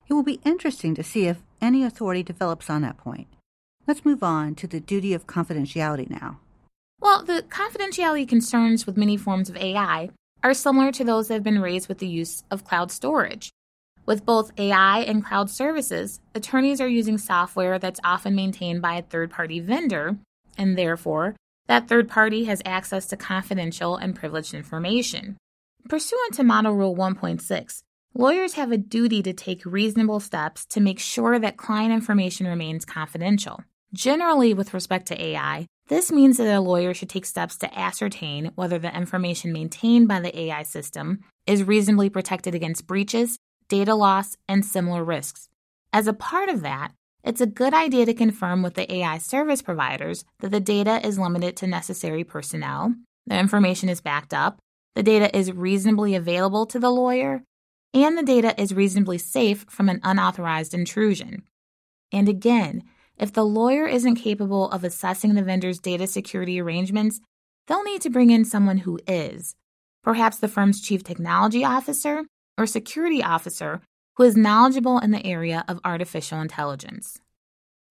It 0.08 0.13
will 0.13 0.24
be 0.24 0.39
interesting 0.46 0.96
to 0.96 1.04
see 1.04 1.25
if 1.25 1.44
any 1.60 1.84
authority 1.84 2.24
develops 2.24 2.70
on 2.70 2.84
that 2.84 2.96
point. 2.96 3.27
Let's 3.86 4.06
move 4.06 4.24
on 4.24 4.56
to 4.56 4.65
the 4.65 4.80
duty 4.80 5.13
of 5.13 5.27
confidentiality 5.27 6.10
now. 6.10 6.39
Well, 7.01 7.22
the 7.22 7.44
confidentiality 7.50 8.30
concerns 8.30 8.86
with 8.86 8.96
many 8.96 9.18
forms 9.18 9.50
of 9.50 9.58
AI 9.58 10.12
are 10.46 10.54
similar 10.54 10.92
to 10.92 11.04
those 11.04 11.28
that 11.28 11.34
have 11.34 11.44
been 11.44 11.60
raised 11.60 11.88
with 11.88 11.98
the 11.98 12.08
use 12.08 12.44
of 12.52 12.64
cloud 12.64 12.92
storage. 12.92 13.50
With 14.06 14.28
both 14.28 14.52
AI 14.60 15.00
and 15.00 15.25
cloud 15.25 15.50
services, 15.50 16.20
attorneys 16.36 16.80
are 16.80 16.88
using 16.88 17.18
software 17.18 17.80
that's 17.80 18.00
often 18.04 18.36
maintained 18.36 18.80
by 18.80 18.94
a 18.94 19.02
third 19.02 19.32
party 19.32 19.60
vendor, 19.60 20.18
and 20.56 20.78
therefore, 20.78 21.36
that 21.66 21.88
third 21.88 22.08
party 22.08 22.44
has 22.44 22.62
access 22.64 23.08
to 23.08 23.18
confidential 23.18 23.96
and 23.96 24.16
privileged 24.16 24.54
information. 24.54 25.36
Pursuant 25.90 26.36
to 26.36 26.44
Model 26.44 26.74
Rule 26.74 26.96
1.6, 26.96 27.82
lawyers 28.14 28.54
have 28.54 28.72
a 28.72 28.78
duty 28.78 29.24
to 29.24 29.34
take 29.34 29.66
reasonable 29.66 30.20
steps 30.20 30.64
to 30.68 30.80
make 30.80 31.00
sure 31.00 31.40
that 31.40 31.58
client 31.58 31.92
information 31.92 32.46
remains 32.46 32.86
confidential. 32.86 33.64
Generally, 33.94 34.54
with 34.54 34.75
respect 34.75 35.08
to 35.08 35.20
AI, 35.20 35.66
this 35.88 36.12
means 36.12 36.38
that 36.38 36.54
a 36.54 36.62
lawyer 36.62 36.94
should 36.94 37.10
take 37.10 37.25
steps 37.25 37.58
to 37.58 37.80
ascertain 37.80 38.51
whether 38.56 38.80
the 38.80 38.96
information 38.96 39.54
maintained 39.54 40.08
by 40.08 40.20
the 40.20 40.38
AI 40.39 40.63
system 40.63 41.20
is 41.46 41.63
reasonably 41.63 42.10
protected 42.10 42.56
against 42.56 42.88
breaches 42.88 43.38
data 43.68 43.96
loss, 43.96 44.38
and 44.48 44.65
similar 44.65 45.04
risks. 45.04 45.50
As 45.92 46.08
a 46.08 46.13
part 46.13 46.50
of 46.50 46.62
that, 46.62 46.92
it's 47.24 47.42
a 47.42 47.48
good 47.48 47.74
idea 47.74 48.06
to 48.06 48.13
confirm 48.13 48.62
with 48.62 48.75
the 48.75 48.92
AI 48.94 49.18
service 49.18 49.62
providers 49.62 50.25
that 50.39 50.51
the 50.51 50.60
data 50.60 51.06
is 51.06 51.18
limited 51.18 51.58
to 51.58 51.68
necessary 51.68 52.24
personnel, 52.24 52.94
the 53.25 53.38
information 53.38 53.89
is 53.89 54.01
backed 54.01 54.34
up, 54.34 54.60
the 54.94 55.04
data 55.04 55.36
is 55.36 55.51
reasonably 55.51 56.13
available 56.13 56.65
to 56.68 56.80
the 56.80 56.92
lawyer, 56.92 57.44
and 57.94 58.18
the 58.18 58.24
data 58.24 58.60
is 58.62 58.74
reasonably 58.74 59.18
safe 59.18 59.65
from 59.70 59.89
an 59.89 60.00
unauthorized 60.04 60.74
intrusion. 60.74 61.44
And 62.12 62.30
again, 62.30 62.84
if 63.17 63.31
the 63.31 63.45
lawyer 63.45 63.88
isn't 63.88 64.15
capable 64.15 64.69
of 64.72 64.84
assessing 64.84 65.34
the 65.34 65.43
vendor's 65.43 65.79
data 65.79 66.07
security 66.07 66.60
arrangements, 66.60 67.22
they'll 67.67 67.84
need 67.84 68.01
to 68.01 68.10
bring 68.10 68.31
in 68.31 68.45
someone 68.45 68.79
who 68.79 69.00
is. 69.07 69.55
Perhaps 70.03 70.38
the 70.38 70.48
firm's 70.48 70.81
chief 70.81 71.03
technology 71.03 71.63
officer 71.63 72.25
or 72.57 72.65
security 72.65 73.24
officer 73.24 73.81
who 74.15 74.24
is 74.24 74.38
knowledgeable 74.38 75.00
in 75.00 75.12
the 75.12 75.25
area 75.25 75.65
of 75.67 75.79
artificial 75.84 76.39
intelligence. 76.39 77.19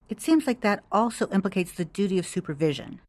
It 0.09 0.21
seems 0.21 0.47
like 0.47 0.61
that 0.61 0.85
also 0.93 1.29
implicates 1.31 1.73
the 1.73 1.85
duty 1.85 2.19
of 2.19 2.27
supervision. 2.27 3.01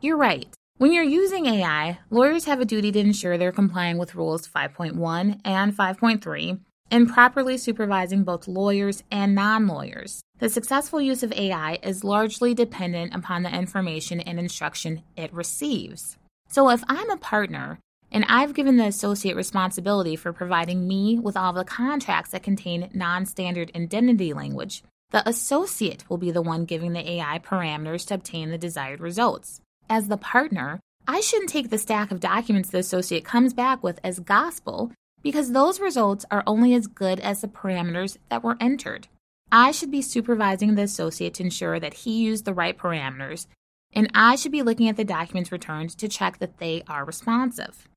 You're 0.00 0.16
right. 0.16 0.48
When 0.78 0.92
you're 0.92 1.04
using 1.04 1.46
AI, 1.46 1.98
lawyers 2.08 2.46
have 2.46 2.60
a 2.60 2.64
duty 2.64 2.90
to 2.92 2.98
ensure 2.98 3.36
they're 3.36 3.52
complying 3.52 3.98
with 3.98 4.14
Rules 4.14 4.48
5.1 4.48 5.40
and 5.44 5.76
5.3 5.76 6.60
and 6.90 7.08
properly 7.08 7.58
supervising 7.58 8.24
both 8.24 8.48
lawyers 8.48 9.02
and 9.10 9.34
non 9.34 9.66
lawyers. 9.66 10.22
The 10.40 10.48
successful 10.48 11.02
use 11.02 11.22
of 11.22 11.34
AI 11.34 11.78
is 11.82 12.02
largely 12.02 12.54
dependent 12.54 13.14
upon 13.14 13.42
the 13.42 13.54
information 13.54 14.20
and 14.20 14.38
instruction 14.38 15.02
it 15.14 15.32
receives. 15.34 16.16
So, 16.48 16.70
if 16.70 16.82
I'm 16.88 17.10
a 17.10 17.18
partner 17.18 17.78
and 18.10 18.24
I've 18.26 18.54
given 18.54 18.78
the 18.78 18.86
associate 18.86 19.36
responsibility 19.36 20.16
for 20.16 20.32
providing 20.32 20.88
me 20.88 21.18
with 21.18 21.36
all 21.36 21.52
the 21.52 21.64
contracts 21.64 22.30
that 22.30 22.42
contain 22.42 22.88
non 22.94 23.26
standard 23.26 23.70
indemnity 23.74 24.32
language. 24.32 24.82
The 25.10 25.28
associate 25.28 26.08
will 26.08 26.16
be 26.16 26.30
the 26.30 26.42
one 26.42 26.64
giving 26.64 26.94
the 26.94 27.08
AI 27.08 27.38
parameters 27.40 28.06
to 28.06 28.14
obtain 28.14 28.50
the 28.50 28.58
desired 28.58 29.00
results. 29.00 29.60
As 29.90 30.08
the 30.08 30.16
partner, 30.16 30.80
I 31.06 31.20
shouldn't 31.20 31.50
take 31.50 31.68
the 31.68 31.78
stack 31.78 32.10
of 32.10 32.18
documents 32.18 32.70
the 32.70 32.78
associate 32.78 33.24
comes 33.24 33.52
back 33.52 33.82
with 33.82 34.00
as 34.02 34.20
gospel 34.20 34.90
because 35.22 35.52
those 35.52 35.80
results 35.80 36.24
are 36.30 36.44
only 36.46 36.72
as 36.74 36.86
good 36.86 37.20
as 37.20 37.42
the 37.42 37.48
parameters 37.48 38.16
that 38.30 38.42
were 38.42 38.56
entered. 38.58 39.08
I 39.52 39.72
should 39.72 39.90
be 39.90 40.02
supervising 40.02 40.74
the 40.74 40.82
associate 40.82 41.34
to 41.34 41.42
ensure 41.42 41.80
that 41.80 41.94
he 41.94 42.22
used 42.22 42.44
the 42.44 42.54
right 42.54 42.76
parameters, 42.76 43.46
and 43.92 44.08
I 44.14 44.36
should 44.36 44.52
be 44.52 44.62
looking 44.62 44.88
at 44.88 44.96
the 44.96 45.04
documents 45.04 45.50
returned 45.50 45.90
to 45.98 46.08
check 46.08 46.38
that 46.38 46.58
they 46.58 46.82
are 46.86 47.04
responsive. 47.04 47.88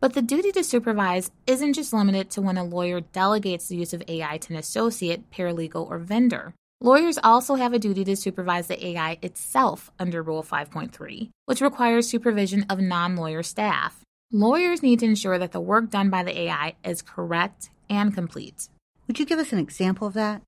But 0.00 0.12
the 0.12 0.22
duty 0.22 0.52
to 0.52 0.62
supervise 0.62 1.30
isn't 1.46 1.72
just 1.72 1.92
limited 1.92 2.30
to 2.30 2.42
when 2.42 2.58
a 2.58 2.64
lawyer 2.64 3.00
delegates 3.00 3.68
the 3.68 3.76
use 3.76 3.92
of 3.92 4.02
AI 4.06 4.38
to 4.38 4.52
an 4.52 4.58
associate, 4.58 5.30
paralegal, 5.30 5.88
or 5.88 5.98
vendor. 5.98 6.54
Lawyers 6.80 7.18
also 7.24 7.56
have 7.56 7.72
a 7.72 7.78
duty 7.78 8.04
to 8.04 8.14
supervise 8.14 8.68
the 8.68 8.86
AI 8.86 9.18
itself 9.22 9.90
under 9.98 10.22
Rule 10.22 10.44
5.3, 10.44 11.30
which 11.46 11.60
requires 11.60 12.08
supervision 12.08 12.64
of 12.68 12.80
non 12.80 13.16
lawyer 13.16 13.42
staff. 13.42 14.04
Lawyers 14.30 14.82
need 14.82 15.00
to 15.00 15.06
ensure 15.06 15.38
that 15.38 15.52
the 15.52 15.60
work 15.60 15.90
done 15.90 16.10
by 16.10 16.22
the 16.22 16.38
AI 16.38 16.74
is 16.84 17.02
correct 17.02 17.70
and 17.90 18.14
complete. 18.14 18.68
Would 19.08 19.18
you 19.18 19.26
give 19.26 19.38
us 19.38 19.52
an 19.52 19.58
example 19.58 20.06
of 20.06 20.14
that? 20.14 20.42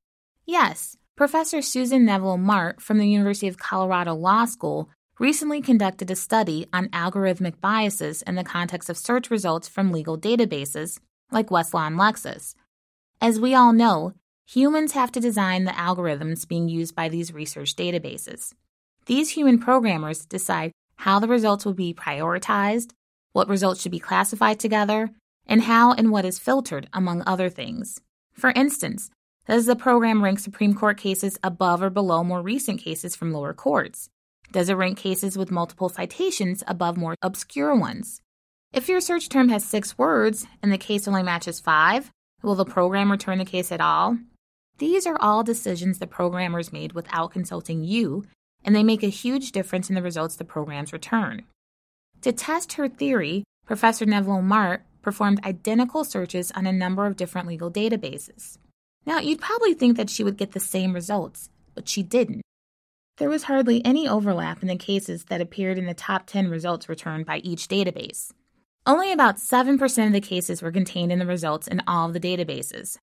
Yes. 0.50 0.96
Professor 1.14 1.62
Susan 1.62 2.04
Nevelow 2.04 2.36
Mart 2.36 2.82
from 2.82 2.98
the 2.98 3.06
University 3.06 3.46
of 3.46 3.56
Colorado 3.56 4.16
Law 4.16 4.46
School 4.46 4.90
recently 5.20 5.62
conducted 5.62 6.10
a 6.10 6.16
study 6.16 6.66
on 6.72 6.88
algorithmic 6.88 7.60
biases 7.60 8.22
in 8.22 8.34
the 8.34 8.42
context 8.42 8.90
of 8.90 8.98
search 8.98 9.30
results 9.30 9.68
from 9.68 9.92
legal 9.92 10.18
databases 10.18 10.98
like 11.30 11.50
Westlaw 11.50 11.86
and 11.86 11.96
Lexis. 11.96 12.56
As 13.20 13.38
we 13.38 13.54
all 13.54 13.72
know, 13.72 14.14
humans 14.44 14.90
have 14.90 15.12
to 15.12 15.20
design 15.20 15.66
the 15.66 15.70
algorithms 15.70 16.48
being 16.48 16.68
used 16.68 16.96
by 16.96 17.08
these 17.08 17.32
research 17.32 17.76
databases. 17.76 18.52
These 19.06 19.30
human 19.30 19.60
programmers 19.60 20.26
decide 20.26 20.72
how 20.96 21.20
the 21.20 21.28
results 21.28 21.64
will 21.64 21.74
be 21.74 21.94
prioritized, 21.94 22.90
what 23.32 23.48
results 23.48 23.82
should 23.82 23.92
be 23.92 24.00
classified 24.00 24.58
together, 24.58 25.10
and 25.46 25.62
how 25.62 25.92
and 25.92 26.10
what 26.10 26.24
is 26.24 26.40
filtered, 26.40 26.88
among 26.92 27.22
other 27.24 27.48
things. 27.48 28.00
For 28.32 28.50
instance, 28.50 29.10
does 29.50 29.66
the 29.66 29.74
program 29.74 30.22
rank 30.22 30.38
Supreme 30.38 30.74
Court 30.74 30.96
cases 30.96 31.36
above 31.42 31.82
or 31.82 31.90
below 31.90 32.22
more 32.22 32.40
recent 32.40 32.80
cases 32.80 33.16
from 33.16 33.32
lower 33.32 33.52
courts? 33.52 34.08
Does 34.52 34.68
it 34.68 34.74
rank 34.74 34.96
cases 34.96 35.36
with 35.36 35.50
multiple 35.50 35.88
citations 35.88 36.62
above 36.68 36.96
more 36.96 37.16
obscure 37.20 37.74
ones? 37.74 38.22
If 38.72 38.88
your 38.88 39.00
search 39.00 39.28
term 39.28 39.48
has 39.48 39.64
six 39.64 39.98
words 39.98 40.46
and 40.62 40.72
the 40.72 40.78
case 40.78 41.08
only 41.08 41.24
matches 41.24 41.58
five, 41.58 42.12
will 42.44 42.54
the 42.54 42.64
program 42.64 43.10
return 43.10 43.38
the 43.38 43.44
case 43.44 43.72
at 43.72 43.80
all? 43.80 44.18
These 44.78 45.04
are 45.04 45.20
all 45.20 45.42
decisions 45.42 45.98
the 45.98 46.06
programmers 46.06 46.72
made 46.72 46.92
without 46.92 47.32
consulting 47.32 47.82
you, 47.82 48.22
and 48.64 48.76
they 48.76 48.84
make 48.84 49.02
a 49.02 49.08
huge 49.08 49.50
difference 49.50 49.88
in 49.88 49.96
the 49.96 50.00
results 50.02 50.36
the 50.36 50.44
programs 50.44 50.92
return. 50.92 51.42
To 52.20 52.30
test 52.30 52.74
her 52.74 52.88
theory, 52.88 53.42
Professor 53.66 54.06
Nevelow 54.06 54.44
Mart 54.44 54.84
performed 55.02 55.44
identical 55.44 56.04
searches 56.04 56.52
on 56.52 56.68
a 56.68 56.72
number 56.72 57.04
of 57.04 57.16
different 57.16 57.48
legal 57.48 57.68
databases. 57.68 58.58
Now, 59.06 59.18
you'd 59.18 59.40
probably 59.40 59.74
think 59.74 59.96
that 59.96 60.10
she 60.10 60.24
would 60.24 60.36
get 60.36 60.52
the 60.52 60.60
same 60.60 60.92
results, 60.92 61.48
but 61.74 61.88
she 61.88 62.02
didn't. 62.02 62.42
There 63.16 63.28
was 63.28 63.44
hardly 63.44 63.84
any 63.84 64.08
overlap 64.08 64.62
in 64.62 64.68
the 64.68 64.76
cases 64.76 65.24
that 65.24 65.40
appeared 65.40 65.78
in 65.78 65.86
the 65.86 65.94
top 65.94 66.26
10 66.26 66.48
results 66.48 66.88
returned 66.88 67.26
by 67.26 67.38
each 67.38 67.68
database. 67.68 68.32
Only 68.86 69.12
about 69.12 69.36
7% 69.36 70.06
of 70.06 70.12
the 70.12 70.20
cases 70.20 70.62
were 70.62 70.72
contained 70.72 71.12
in 71.12 71.18
the 71.18 71.26
results 71.26 71.68
in 71.68 71.82
all 71.86 72.06
of 72.06 72.14
the 72.14 72.20
databases. 72.20 72.96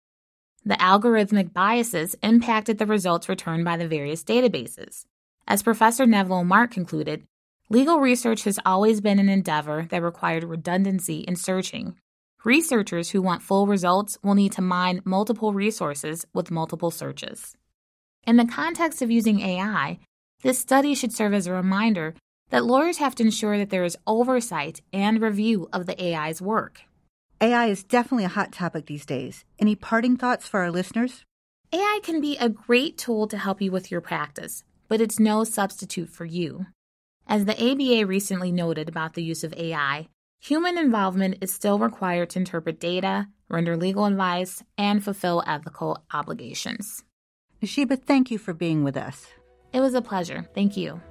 The 0.65 0.73
algorithmic 0.75 1.53
biases 1.53 2.15
impacted 2.23 2.77
the 2.77 2.85
results 2.85 3.29
returned 3.29 3.63
by 3.63 3.77
the 3.77 3.87
various 3.87 4.23
databases. 4.23 5.05
As 5.47 5.63
Professor 5.63 6.05
Nevelow 6.05 6.45
Mart 6.45 6.71
concluded, 6.71 7.23
legal 7.69 7.99
research 7.99 8.43
has 8.43 8.59
always 8.65 8.99
been 8.99 9.19
an 9.19 9.29
endeavor 9.29 9.87
that 9.89 10.01
required 10.01 10.43
redundancy 10.43 11.19
in 11.19 11.35
searching. 11.35 11.95
Researchers 12.47 13.09
who 13.09 13.21
want 13.21 13.41
full 13.41 13.67
results 13.67 14.17
will 14.23 14.33
need 14.33 14.53
to 14.53 14.61
mine 14.61 15.01
multiple 15.03 15.51
resources 15.51 16.25
with 16.33 16.49
multiple 16.49 16.91
searches. 16.91 17.57
In 18.25 18.37
the 18.37 18.45
context 18.45 19.01
of 19.01 19.11
using 19.11 19.41
AI, 19.41 19.99
this 20.43 20.57
study 20.57 20.95
should 20.95 21.11
serve 21.11 21.33
as 21.33 21.45
a 21.45 21.51
reminder 21.51 22.15
that 22.49 22.63
lawyers 22.63 22.99
have 22.99 23.15
to 23.15 23.23
ensure 23.23 23.57
that 23.57 23.69
there 23.69 23.83
is 23.83 23.97
oversight 24.07 24.79
and 24.93 25.21
review 25.21 25.67
of 25.73 25.87
the 25.87 26.01
AI's 26.01 26.41
work. 26.41 26.83
AI 27.41 27.65
is 27.65 27.83
definitely 27.83 28.23
a 28.23 28.29
hot 28.29 28.53
topic 28.53 28.85
these 28.85 29.05
days. 29.05 29.43
Any 29.59 29.75
parting 29.75 30.15
thoughts 30.15 30.47
for 30.47 30.61
our 30.61 30.71
listeners? 30.71 31.25
AI 31.73 31.99
can 32.01 32.21
be 32.21 32.37
a 32.37 32.47
great 32.47 32.97
tool 32.97 33.27
to 33.27 33.37
help 33.37 33.61
you 33.61 33.73
with 33.73 33.91
your 33.91 33.99
practice, 33.99 34.63
but 34.87 35.01
it's 35.01 35.19
no 35.19 35.43
substitute 35.43 36.09
for 36.09 36.23
you. 36.23 36.67
As 37.27 37.43
the 37.43 37.61
ABA 37.61 38.05
recently 38.05 38.53
noted 38.53 38.87
about 38.87 39.15
the 39.15 39.23
use 39.23 39.43
of 39.43 39.53
AI, 39.55 40.07
human 40.39 40.77
involvement 40.77 41.37
is 41.41 41.53
still 41.53 41.79
required 41.79 42.29
to 42.31 42.39
interpret 42.39 42.79
data, 42.79 43.27
render 43.49 43.75
legal 43.77 44.05
advice, 44.05 44.63
and 44.77 45.03
fulfill 45.03 45.43
ethical 45.47 46.03
obligations. 46.13 47.03
Nesheba, 47.61 48.01
thank 48.01 48.29
you 48.29 48.37
for 48.37 48.53
being 48.53 48.83
with 48.83 48.97
us. 48.97 49.27
It 49.73 49.79
was 49.79 49.93
a 49.93 50.01
pleasure. 50.01 50.47
Thank 50.53 50.77
you. 50.77 51.01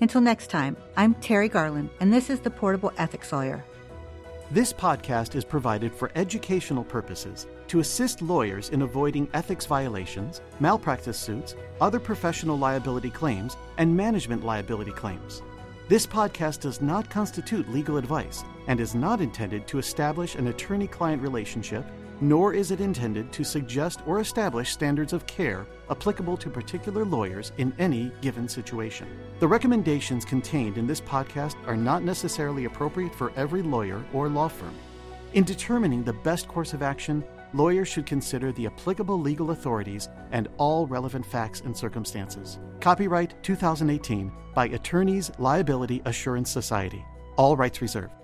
Until 0.00 0.20
next 0.20 0.48
time, 0.48 0.76
I'm 0.96 1.14
Terri 1.16 1.50
Garland, 1.50 1.90
and 2.00 2.12
this 2.12 2.30
is 2.30 2.40
the 2.40 2.50
Portable 2.50 2.92
Ethics 2.98 3.32
Lawyer. 3.32 3.64
This 4.50 4.72
podcast 4.72 5.34
is 5.34 5.44
provided 5.44 5.94
for 5.94 6.10
educational 6.14 6.84
purposes 6.84 7.46
to 7.68 7.80
assist 7.80 8.20
lawyers 8.20 8.68
in 8.70 8.82
avoiding 8.82 9.28
ethics 9.32 9.64
violations, 9.64 10.40
malpractice 10.60 11.16
suits, 11.16 11.54
other 11.80 12.00
professional 12.00 12.58
liability 12.58 13.08
claims, 13.08 13.56
and 13.78 13.96
management 13.96 14.44
liability 14.44 14.90
claims. 14.90 15.40
This 15.92 16.06
podcast 16.06 16.60
does 16.60 16.80
not 16.80 17.10
constitute 17.10 17.68
legal 17.68 17.98
advice 17.98 18.44
and 18.66 18.80
is 18.80 18.94
not 18.94 19.20
intended 19.20 19.66
to 19.66 19.78
establish 19.78 20.36
an 20.36 20.46
attorney 20.46 20.86
client 20.86 21.20
relationship 21.20 21.84
nor 22.22 22.54
is 22.54 22.70
it 22.70 22.80
intended 22.80 23.30
to 23.30 23.44
suggest 23.44 24.00
or 24.06 24.18
establish 24.18 24.70
standards 24.70 25.12
of 25.12 25.26
care 25.26 25.66
applicable 25.90 26.38
to 26.38 26.48
particular 26.48 27.04
lawyers 27.04 27.52
in 27.58 27.74
any 27.78 28.10
given 28.22 28.48
situation. 28.48 29.06
The 29.38 29.48
recommendations 29.48 30.24
contained 30.24 30.78
in 30.78 30.86
this 30.86 31.02
podcast 31.02 31.56
are 31.66 31.76
not 31.76 32.02
necessarily 32.02 32.64
appropriate 32.64 33.14
for 33.14 33.30
every 33.36 33.60
lawyer 33.60 34.02
or 34.14 34.30
law 34.30 34.48
firm. 34.48 34.74
In 35.34 35.44
determining 35.44 36.04
the 36.04 36.14
best 36.14 36.48
course 36.48 36.72
of 36.72 36.80
action, 36.80 37.22
lawyers 37.54 37.88
should 37.88 38.06
consider 38.06 38.52
the 38.52 38.66
applicable 38.66 39.20
legal 39.20 39.50
authorities 39.50 40.08
and 40.30 40.48
all 40.56 40.86
relevant 40.86 41.26
facts 41.26 41.60
and 41.60 41.76
circumstances. 41.76 42.58
Copyright 42.80 43.42
2018 43.42 44.32
by 44.54 44.68
Attorneys 44.68 45.30
Liability 45.38 46.02
Assurance 46.04 46.50
Society. 46.50 47.04
All 47.36 47.56
rights 47.56 47.80
reserved. 47.80 48.21